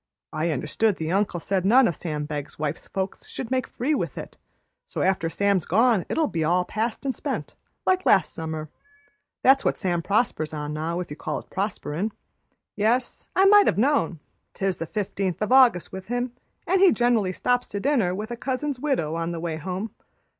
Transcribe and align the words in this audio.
I 0.33 0.49
understood 0.49 0.95
the 0.95 1.11
uncle 1.11 1.39
said 1.39 1.63
none 1.63 1.87
o' 1.87 1.91
Sam 1.91 2.25
Begg's 2.25 2.57
wife's 2.57 2.87
folks 2.87 3.27
should 3.27 3.51
make 3.51 3.67
free 3.67 3.93
with 3.93 4.17
it, 4.17 4.35
so 4.87 5.03
after 5.03 5.29
Sam's 5.29 5.67
gone 5.67 6.07
it'll 6.09 6.21
all 6.23 6.63
be 6.63 6.71
past 6.71 7.05
an' 7.05 7.11
spent, 7.11 7.53
like 7.85 8.03
last 8.03 8.33
summer. 8.33 8.71
That's 9.43 9.63
what 9.63 9.77
Sam 9.77 10.01
prospers 10.01 10.55
on 10.55 10.73
now, 10.73 10.99
if 11.01 11.11
you 11.11 11.15
can 11.15 11.23
call 11.23 11.37
it 11.37 11.51
prosperin'. 11.51 12.13
Yes, 12.75 13.29
I 13.35 13.45
might 13.45 13.67
have 13.67 13.77
known. 13.77 14.17
'Tis 14.55 14.77
the 14.77 14.87
15th 14.87 15.37
o' 15.39 15.53
August 15.53 15.91
with 15.91 16.07
him, 16.07 16.31
an' 16.65 16.79
he 16.79 16.91
gener'ly 16.91 17.31
stops 17.31 17.69
to 17.69 17.79
dinner 17.79 18.15
with 18.15 18.31
a 18.31 18.35
cousin's 18.37 18.79
widow 18.79 19.13
on 19.13 19.31
the 19.31 19.39
way 19.39 19.57
home. 19.57 19.91